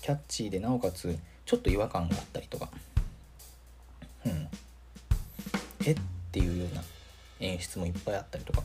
[0.00, 2.68] キャッチーでなおかつちょっと違和感があったりとか
[4.26, 4.48] うん。
[5.86, 5.96] えっ
[6.32, 6.82] ていうような
[7.38, 8.62] 演出もいっぱいあったりとか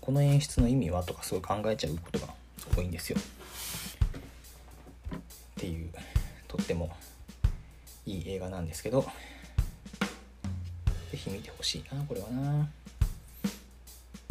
[0.00, 2.28] この演出の意味はとかすごい考えちゃうことが
[2.76, 3.18] 多いんですよ。
[5.10, 5.90] っていう
[6.46, 6.90] とっても
[8.08, 9.04] いい映画なんですけど
[11.10, 12.68] 是非見てほしいなこれはな。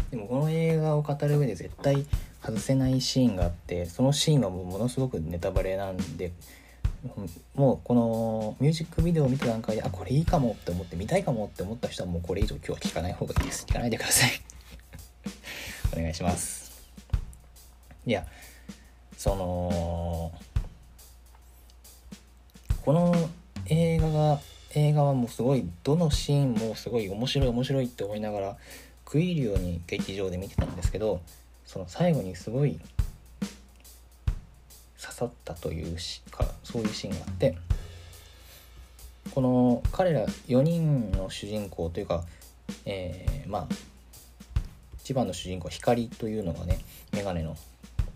[0.10, 2.06] でもこの映画を語る上で絶対
[2.42, 6.32] 外せないシーンがあってそのシーンはもうものすごくネタバレなんで
[7.56, 13.66] もうこのミュージックビデオを見た段階であこれいいかもって思って見たいかもって思った人はもうこれ以上今日は聞かない方がいいです。
[13.66, 14.42] 聞かないでください。
[15.94, 16.72] お願いします。
[18.06, 18.26] いや
[19.18, 20.32] その
[22.86, 23.14] この
[23.70, 24.40] 映画が
[24.74, 28.58] 映画はもうすごいどのシーンもすごい面白い面白いって思いながら
[29.06, 31.22] 食い入るように劇場で見てたんですけど
[31.66, 32.80] その最後にすごい
[35.02, 37.58] 刺さったというしかそういうシーンがあって
[39.32, 42.24] この彼ら4人の主人公というか、
[42.86, 43.68] えー、まあ
[45.00, 46.80] 一番の主人公光というのがね
[47.14, 47.56] メガネの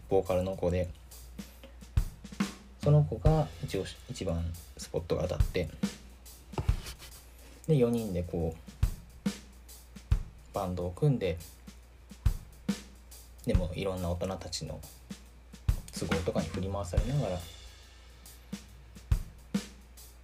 [0.10, 0.90] ボーカルの子で
[2.84, 4.44] その子が一応一番
[4.82, 5.70] スポットが当たって。
[7.68, 9.30] で4人でこう
[10.54, 11.38] バンドを組んで
[13.46, 14.80] でもいろんな大人たちの
[15.98, 17.40] 都合とかに振り回されながら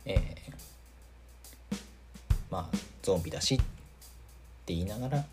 [0.06, 1.76] えー、
[2.50, 3.64] まあゾンビだしって
[4.74, 5.26] 言いながら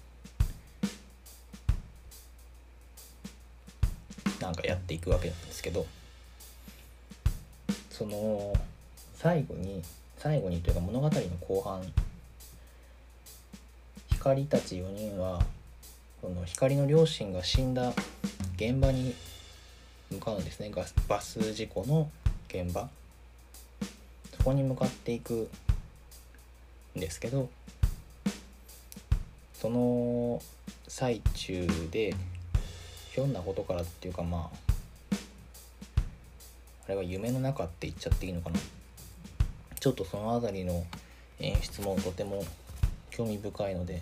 [4.41, 5.87] なんかやっていくわけなんですけど
[7.91, 8.53] その
[9.25, 9.83] 最後に
[10.19, 11.11] 最後にというか物語の
[11.49, 11.81] 後半。
[14.11, 15.43] 光たち4人は
[16.21, 17.95] この光の両親が死んだ
[18.57, 19.15] 現場に
[20.11, 20.71] 向かうんですね。
[21.09, 22.11] バス事故の
[22.49, 22.91] 現場。
[24.37, 25.49] そこに向かっていく
[26.95, 27.49] んですけど
[29.55, 30.43] その
[30.87, 32.15] 最中で
[33.13, 35.17] ひょんなことからっていうかまあ
[36.85, 38.61] あれは夢の中って言っちゃっていいのかな。
[39.85, 40.83] ちょっとその辺りの
[41.41, 42.43] 演出もとても
[43.11, 44.01] 興味深いので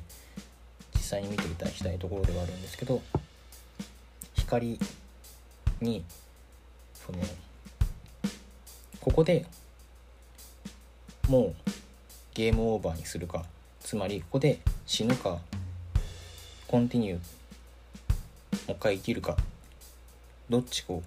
[0.95, 3.03] 実際に見ていただきたいところではあるんですけど
[4.35, 4.79] 光
[5.81, 6.05] に
[6.95, 7.19] その
[9.01, 9.45] ここで
[11.29, 11.71] もう
[12.33, 13.45] ゲームオーバーにするか
[13.81, 15.41] つまりここで死ぬか
[16.69, 17.21] コンティニューも
[18.69, 19.37] う一回生きるか
[20.49, 21.03] どっちを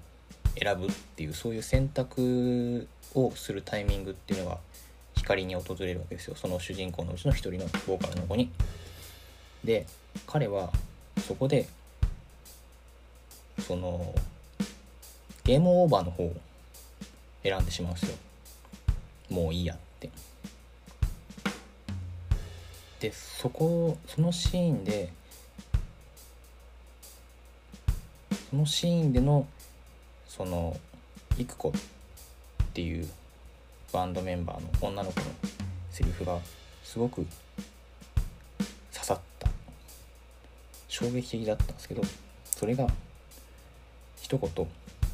[0.62, 4.60] 選ぶっていうそういう選択をするタイミングっていうのが
[5.16, 6.36] 光に訪れるわけですよ。
[6.36, 8.52] その主人公のうちの一人のボーカルの子に。
[9.64, 9.88] で
[10.28, 10.72] 彼は
[11.26, 11.68] そこで
[13.60, 14.14] その
[15.44, 16.34] ゲームオーバーの方を
[17.42, 18.18] 選んでしまうんですよ。
[19.30, 20.10] もういいやって。
[23.00, 25.12] でそこそのシーンで
[28.50, 29.48] そのシーンでの
[30.28, 30.78] その
[31.38, 31.74] 育子
[32.76, 33.08] っていう
[33.94, 35.28] バンドメンバーの女の子の
[35.92, 36.38] セリフが
[36.84, 37.26] すごく
[38.92, 39.48] 刺さった
[40.90, 42.02] 衝撃的だったんですけど
[42.44, 42.86] それが
[44.22, 44.68] 一言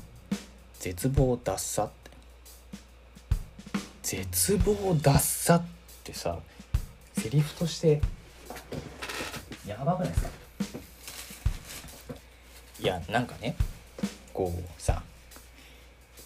[0.80, 1.94] 「絶望脱サ」って。
[4.02, 5.64] 絶望脱サっ
[6.04, 6.40] てさ
[7.16, 8.02] セリフとして
[9.68, 10.30] やばくないですか？
[12.80, 13.56] いやなんかね
[14.34, 15.04] こうさ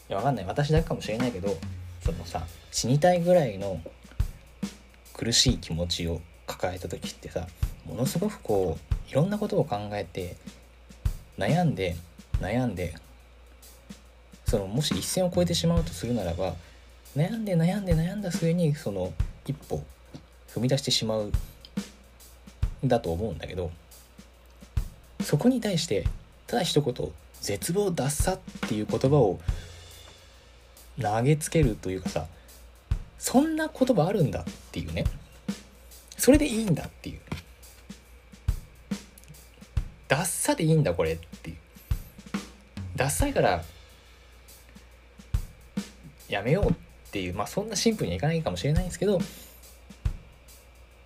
[0.10, 0.46] やわかんない。
[0.46, 1.56] 私だけかもしれないけど
[2.04, 3.82] そのさ死にたいぐらいの
[5.14, 7.48] 苦しい気持ちを抱えた時ってさ
[7.86, 10.36] ものすごくこういろんなことを考えて
[11.38, 11.96] 悩んで
[12.40, 12.96] 悩んで
[14.46, 16.54] そのもし一線を越えてしまうとするならば
[17.16, 19.14] 悩んで悩んで悩んだ末にその
[19.46, 19.84] 一歩
[20.50, 21.32] 踏み出してしまう
[22.84, 23.72] んだと思うんだけど
[25.22, 26.06] そこに対して
[26.46, 29.40] ただ一言「絶望脱さ」っていう言葉を
[31.02, 32.28] 投げつけるというかさ
[33.18, 35.04] そんな言葉あるんだっていうね。
[36.18, 37.20] それでいいんだっていう。
[40.08, 41.58] ダッサでいいんだこれっていう。
[42.96, 43.64] ダッサいから
[46.30, 46.74] やめようっ
[47.12, 49.20] ていうまあそんなシンプルにはいかないかもしれないんですけど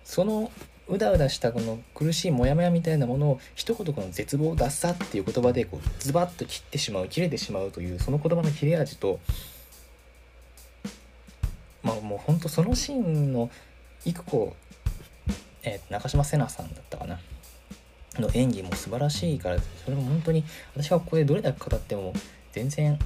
[0.04, 0.50] その
[0.88, 9.20] うだうだしたこの苦しいモヤモヤみたいなものを一言この絶望ダッサっていう言葉でこうズバッと切ってしまう切れてしまうというその言葉の切れ味と
[12.10, 13.50] もうほんとそのシーンの
[14.04, 14.56] 育子、
[15.62, 17.20] えー、中島瀬奈さんだったかな。
[18.18, 20.42] の演技も素晴らしいからそれも本当に
[20.74, 22.12] 私がここでどれだけ語っても
[22.50, 22.98] 全然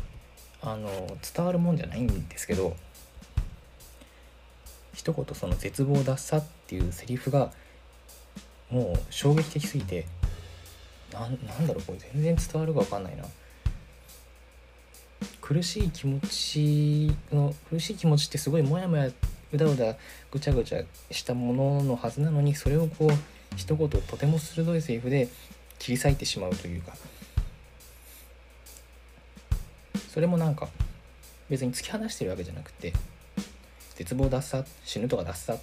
[0.62, 0.88] あの
[1.34, 2.74] 伝わるもんじゃないんですけど
[4.94, 7.52] 一言その絶望脱さっていうセリフが
[8.70, 10.06] もう衝撃的すぎて
[11.12, 13.24] ななんだろうこれ全然伝わるか分かんないな。
[15.44, 19.09] 苦しい気持ちの苦しい気持ちってすごいモヤモヤ
[19.52, 19.94] うだうだ
[20.30, 23.11] ぐちゃぐちゃしたもののはずなのにそれをこう
[23.54, 25.28] 一言とても鋭いセリフで
[25.78, 26.94] 切り裂いてしまうというか。
[30.09, 30.68] それもなんか
[31.50, 32.92] 別に突き放してるわけじゃなくて
[33.96, 35.59] 絶望脱さ死ぬとか脱さ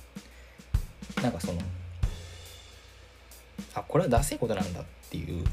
[1.24, 1.60] なんかその
[3.74, 5.44] あこれはダセいことなんだっていう。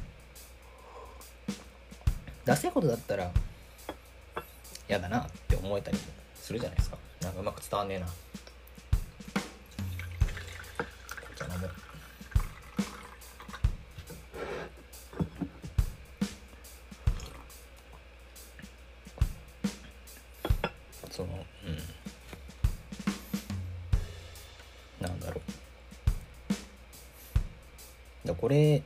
[2.45, 3.31] ダセいことだったら
[4.89, 5.99] 嫌だなって思えたり
[6.35, 6.97] するじゃないですか。
[7.21, 8.07] なんかうまく伝わんねえな。
[8.07, 11.69] じゃあ飲も。
[21.11, 21.29] その
[25.01, 25.07] うん。
[25.07, 25.43] なんだろ
[28.25, 28.29] う。
[28.29, 28.83] だこれ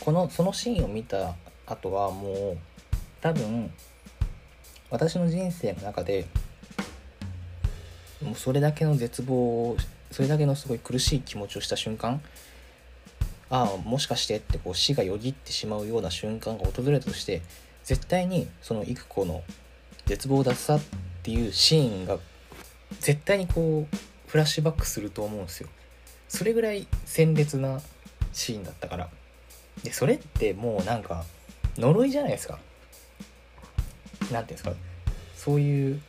[0.00, 1.34] このそのシーンを見た
[1.66, 2.58] 後はもう
[3.20, 3.70] 多分
[4.90, 6.26] 私の人生の中で
[8.22, 9.76] もうそれだけの絶望を
[10.10, 12.20] それだけのすごい苦しい気持ちをした瞬間
[13.50, 17.42] ああもしかしてってこう死がよぎってしまうような瞬間が訪れたとして
[17.84, 19.42] 絶対にその育子の
[20.06, 20.80] 絶望脱さっ
[21.22, 22.18] ていうシーンが
[23.00, 23.96] 絶対にこう
[24.26, 25.68] フラッシュバックすると思うんですよ。
[26.28, 27.80] それぐらい鮮烈な
[28.32, 29.08] シーンだったから。
[29.82, 31.24] でそれってもうなんか
[31.78, 32.58] 呪いじゃないですか。
[34.32, 34.72] 何ていうんですか
[35.34, 36.00] そういう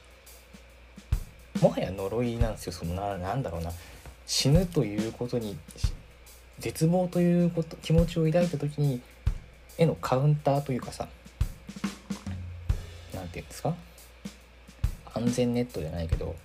[1.62, 2.73] もはや呪いなんですよ。
[2.73, 3.71] そのななんだろうな。
[4.25, 5.58] 死ぬということに
[6.60, 9.02] 絶望ということ気持ちを抱いた時に
[9.77, 11.08] へのカウンターというかさ
[13.13, 13.73] 何て言うんですか
[15.15, 16.35] 安全ネットじゃないけど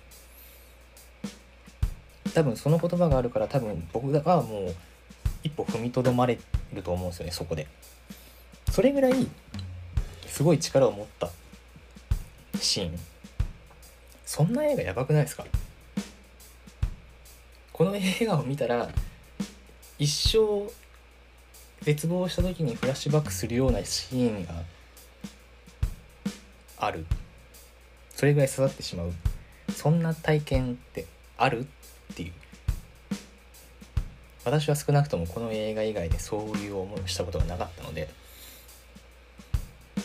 [2.33, 4.75] 多分その言葉があるから多分僕はもう
[5.43, 6.39] 一歩踏みとどまれ
[6.73, 7.67] ると思うんですよねそこで。
[8.71, 9.27] それぐらい
[10.25, 11.29] すごい力を持った。
[12.57, 12.99] シーン。
[14.25, 15.45] そんな映画やばくないですか？
[17.71, 18.89] この映画を見たら
[19.99, 20.71] 一生
[21.81, 24.53] 絶望した時にフラッシュバックするようなシーンが
[26.77, 27.05] ある。
[28.15, 29.13] それぐらい刺さってしまう。
[29.71, 31.05] そんな体験って
[31.37, 31.67] ある？
[32.13, 32.33] っていう。
[34.43, 38.09] 私は少なくともこの映画以外でそういう思いをしたことがなかったので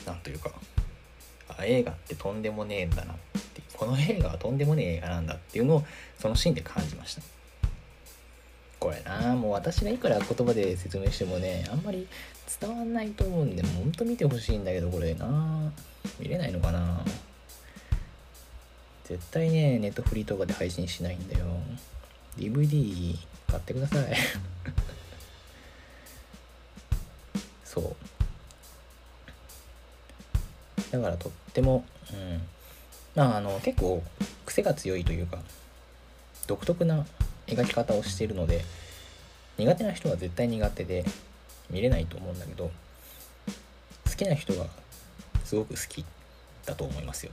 [0.06, 0.50] なんというか。
[1.60, 3.16] あ映画ってとんでもねえんだなっ
[3.54, 5.84] てこの映画はとんでもねえ映画なんだっていうのを
[6.18, 7.22] そのシーンで感じました。
[8.78, 12.08] これなもう私がいくら言葉で説明してもねあんまり
[12.60, 15.70] 伝わんないと思うんでほんと見てほしいんだけどこれな。
[16.18, 17.04] 見れないのかな。
[19.04, 21.44] 絶対ねネットフリーとかで配信しないんだよ。
[22.38, 24.16] DVD 買ってください。
[27.64, 27.96] そう。
[30.90, 32.42] だからとってもうん。
[33.14, 34.02] まああの結構
[34.46, 35.38] 癖が強いというか
[36.46, 37.04] 独特な
[37.46, 38.64] 描き方をしているので
[39.58, 41.04] 苦手な人は絶対苦手で
[41.68, 42.70] 見れないと思うんだけど
[44.08, 44.66] 好きな人が
[45.44, 46.04] すごく好き
[46.66, 47.32] だと思いますよ。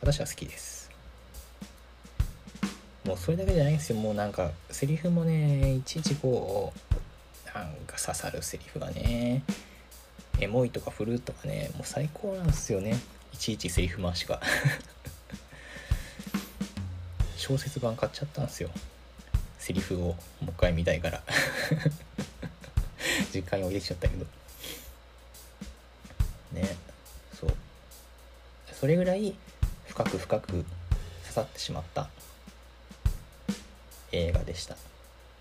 [0.00, 0.90] 私は好きです。
[3.04, 3.98] もうそれだけじゃないんですよ。
[3.98, 9.42] もうなんかセリフもねいちいちこうなんか刺さるセリフがね
[10.40, 12.96] エモいとか古とかねもう最高なんですよね。
[13.32, 14.40] いちいちセリフ回しが。
[17.36, 18.70] 小説版買っちゃったんですよ。
[19.58, 19.98] セリフを。
[19.98, 21.22] もう一回見たいから。
[23.32, 24.26] 実家に置いてきちゃったけど。
[26.52, 26.76] ね。
[27.38, 27.50] そう。
[28.72, 29.34] それぐらい
[29.86, 30.64] 深く深く刺
[31.30, 32.08] さってしまった。
[34.12, 34.76] 映画でした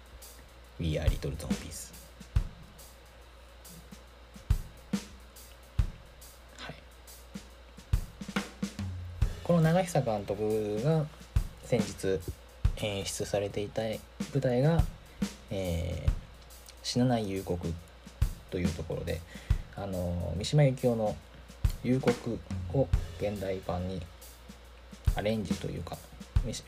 [0.80, 1.94] 「We Are Little Zombies」
[9.48, 11.06] この長久監督が
[11.64, 12.20] 先日
[12.84, 13.82] 演出されていた
[14.34, 14.84] 舞台が
[15.50, 16.12] 「えー、
[16.84, 17.74] 死なない夕刻」
[18.52, 19.22] というところで
[19.78, 21.16] あの三島由紀夫の
[21.82, 22.38] 「夕刻」
[22.76, 22.90] を
[23.22, 24.02] 現代版に
[25.16, 25.98] アレンジというか、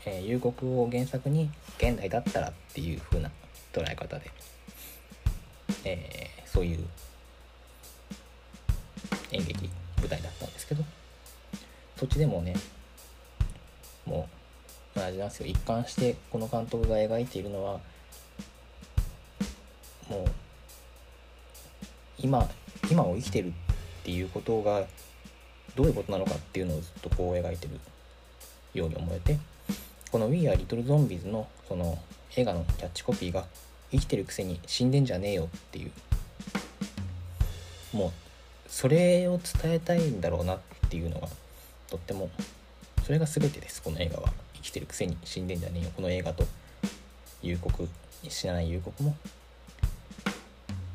[0.06, 3.30] えー、夕刻を原作に現代だったらっていう風な
[3.74, 4.30] 捉え方で、
[5.84, 6.88] えー、そういう
[9.32, 9.68] 演劇
[9.98, 10.82] 舞台だったんですけど。
[12.00, 12.54] そっちでもね
[14.06, 14.26] も
[14.96, 15.46] う同じなんですよ。
[15.46, 17.78] 一貫してこの監督が描いているのは
[20.08, 20.24] もう
[22.18, 22.48] 今
[22.90, 23.52] 今を生きてるっ
[24.02, 24.86] ていうことが
[25.76, 27.78] どういうことなのかっていうのをずっとこう描いてる
[28.72, 29.38] ように思えて
[30.10, 31.98] この「We Are Little Zombies の」その
[32.34, 33.44] 映画のキャッチコピーが
[33.92, 35.92] 「生きてるくせに死んでんじゃねえよ」っていう。
[37.92, 38.10] もう
[38.68, 41.28] それを伝えたいんだろうなっていうのが
[41.90, 42.30] とっても
[43.04, 44.32] それが全てですこの映画は。
[44.54, 46.46] 生きてるくせに死んでんじゃねえよこの映画と。
[47.42, 47.88] 夕刻
[48.28, 49.16] 死なない夕刻も。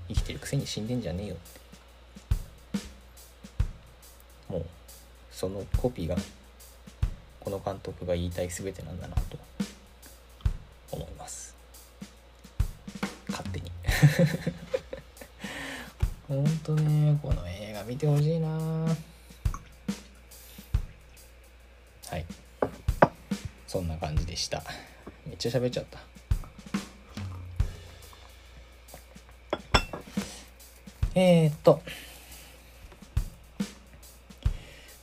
[0.07, 1.35] 生きてるくせに死んでんじゃねえよ。
[1.35, 1.59] って
[4.53, 4.65] もう
[5.31, 6.15] そのコピーが
[7.39, 9.37] この監督が言いたい全てなんだなと。
[10.91, 11.55] 思います。
[13.29, 13.71] 勝手に。
[16.27, 18.47] ほんとねこの映画見てほしいな
[23.95, 24.61] な感じでした。
[25.25, 25.99] めっちゃ喋っちゃった。
[31.15, 31.81] えー、っと。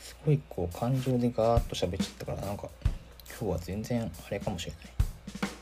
[0.00, 2.68] すごいこう感情でガーッと喋っちゃったからなんか
[3.40, 4.72] 今日は全然あれかもしれ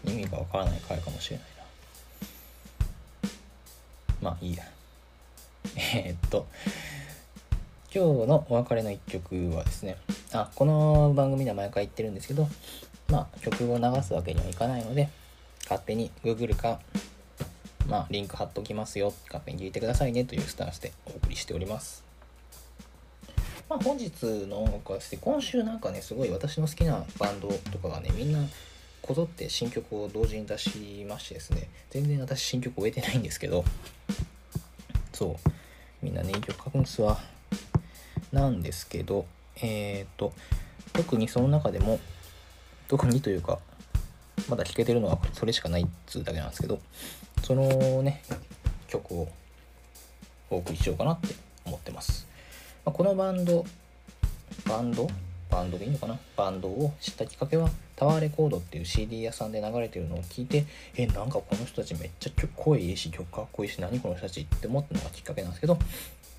[0.04, 0.18] ない。
[0.18, 1.46] 意味がわからない回かもしれない
[4.22, 4.30] な。
[4.30, 4.64] まあいいや。
[5.94, 6.46] えー、っと。
[7.92, 9.96] 今日のお別れの一曲はですね。
[10.32, 12.48] あこの番組では毎回言ってるんですけど
[13.10, 15.08] まあ曲を流すわけにはいかないので
[15.64, 16.80] 勝手に Google か
[17.88, 22.04] まあリンク貼っときますよ勝手に聞いてくださいねというスタンスでお送りしております。
[23.68, 24.10] まあ、本日
[24.48, 28.40] の音楽はですね今週なんかねすごい私の好きなバンドとかがねみんな
[29.00, 33.64] こぞって新曲を同時に出しましてですね全然私新曲終えてないんですけど
[35.12, 35.50] そう
[36.02, 37.18] みんなねいい曲書くんですわ。
[38.32, 39.26] なんですけど
[39.62, 40.32] えっ、ー、と
[40.92, 42.00] 特にその中でも
[42.90, 43.60] 特にというか
[44.48, 46.80] まだ聴けてるのはそれしかないっつうだけなんですけど
[47.44, 48.20] そのね
[48.88, 49.28] 曲を
[50.50, 51.28] お送りしようかなって
[51.64, 52.26] 思ってます。
[52.84, 53.64] まあ、このバンド
[54.66, 55.08] バンド？
[55.50, 56.18] バンドでいいのかな？
[56.36, 60.66] バンドを知ったきっかけはタワーレコードっていう CD 屋さんで流れてるのを聞いて
[60.96, 65.78] えなんかこの人たちめっちゃ声いいし曲かっこいいし何この人たちって思ったのがきっかけなんですけど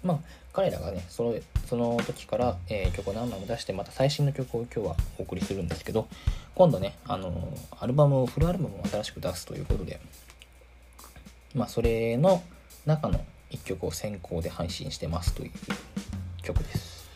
[0.03, 0.19] まあ
[0.53, 1.35] 彼らがねその
[1.67, 6.07] その時から、えー、曲を何枚も出してまた最新の曲を今日はお送りするんですけど
[6.55, 9.99] 今度ねあのアルバムをフルアルバムを新しく出すということで
[11.55, 12.43] まあそれの
[12.85, 15.51] 中の1曲を先行で配信してますという
[16.41, 17.09] 曲です。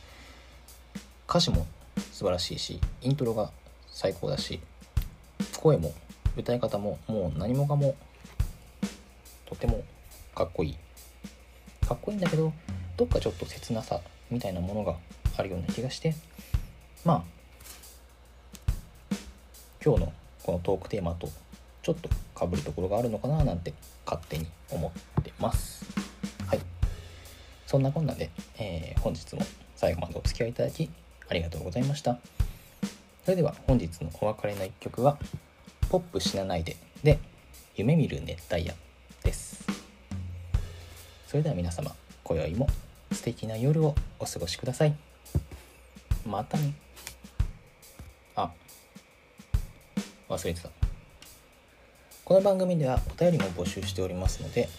[1.28, 1.66] 歌詞も
[2.12, 3.52] 素晴らしいしイントロが
[3.90, 4.60] 最高だし
[5.58, 5.94] 声も
[6.38, 7.96] 歌い方ももう何もかも
[9.46, 9.84] とても
[10.36, 10.78] かっこいい。
[11.88, 12.54] かっこいいんだけど
[12.98, 14.96] どっかちょっと切なさみたいなものが
[15.38, 16.16] あるような気がして
[17.04, 17.36] まあ
[19.84, 20.14] 今日の
[20.44, 21.30] このトークテーマと
[21.84, 23.74] ちょっとかぶるところがあるのかななんて
[24.06, 25.86] 勝手に思ってます。
[26.48, 26.60] はい。
[27.68, 29.42] そんなこんなで、えー本日も
[29.76, 30.90] 最後までお付き合いいただき
[31.30, 32.18] ありがとうございました。
[33.24, 35.20] それでは本日のお別れの一曲は
[35.90, 37.20] 「ポップ死なないで」で
[37.78, 38.74] 「夢見る熱帯夜」
[39.24, 39.75] です。
[41.36, 41.92] それでは皆様
[42.24, 42.70] 今宵も
[43.12, 44.96] 素敵な夜をお過ごしください。
[46.26, 46.74] またね。
[48.38, 48.52] あ
[50.30, 50.70] 忘れてた。
[52.24, 54.70] この番組ではお便りも募集しておりますので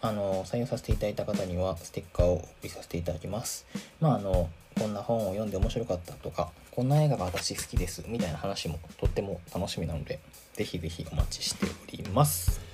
[0.00, 3.64] あの採用させていただいた方にはステッカーをお送りさせていただきます。
[4.00, 10.18] まああのこんな本を読んで面白かったとかこんな映画が私好きですみたいな話もとっても楽しみなので
[10.54, 12.65] ぜひぜひお待ちしております。